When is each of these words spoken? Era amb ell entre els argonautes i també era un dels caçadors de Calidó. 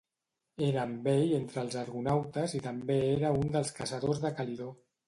Era 0.67 0.79
amb 0.83 1.09
ell 1.11 1.35
entre 1.39 1.61
els 1.65 1.77
argonautes 1.83 2.57
i 2.61 2.65
també 2.71 2.99
era 3.13 3.35
un 3.45 3.57
dels 3.59 3.75
caçadors 3.79 4.25
de 4.27 4.35
Calidó. 4.43 4.77